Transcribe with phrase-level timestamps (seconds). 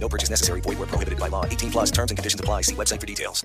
[0.00, 0.60] No purchase necessary.
[0.60, 1.44] Void where prohibited by law.
[1.44, 2.62] 18 plus terms and conditions apply.
[2.62, 3.44] See website for details.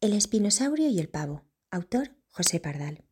[0.00, 1.42] El espinosaurio y el pavo.
[1.70, 3.04] Autor José Pardal.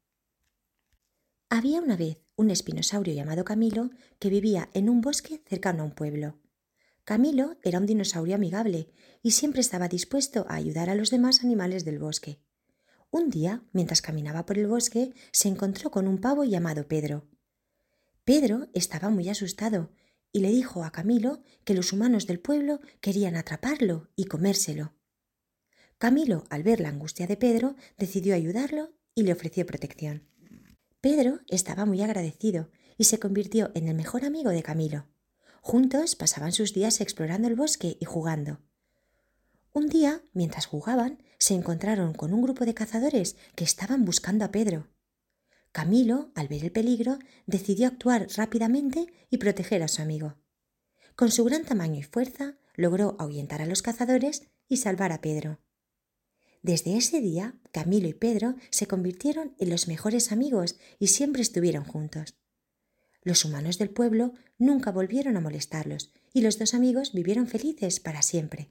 [1.48, 5.92] Había una vez un espinosaurio llamado Camilo que vivía en un bosque cercano a un
[5.92, 6.38] pueblo.
[7.04, 8.88] Camilo era un dinosaurio amigable
[9.22, 12.40] y siempre estaba dispuesto a ayudar a los demás animales del bosque.
[13.10, 17.28] Un día, mientras caminaba por el bosque, se encontró con un pavo llamado Pedro.
[18.24, 19.90] Pedro estaba muy asustado
[20.34, 24.92] y le dijo a Camilo que los humanos del pueblo querían atraparlo y comérselo.
[25.96, 30.28] Camilo, al ver la angustia de Pedro, decidió ayudarlo y le ofreció protección.
[31.00, 32.68] Pedro estaba muy agradecido
[32.98, 35.06] y se convirtió en el mejor amigo de Camilo.
[35.62, 38.60] Juntos pasaban sus días explorando el bosque y jugando.
[39.72, 44.50] Un día, mientras jugaban, se encontraron con un grupo de cazadores que estaban buscando a
[44.50, 44.88] Pedro.
[45.74, 50.36] Camilo, al ver el peligro, decidió actuar rápidamente y proteger a su amigo.
[51.16, 55.58] Con su gran tamaño y fuerza, logró ahuyentar a los cazadores y salvar a Pedro.
[56.62, 61.82] Desde ese día, Camilo y Pedro se convirtieron en los mejores amigos y siempre estuvieron
[61.82, 62.36] juntos.
[63.22, 68.22] Los humanos del pueblo nunca volvieron a molestarlos y los dos amigos vivieron felices para
[68.22, 68.70] siempre.